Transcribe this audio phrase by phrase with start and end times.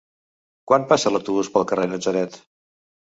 [0.71, 2.41] Quan passa l'autobús pel carrer Natzaret?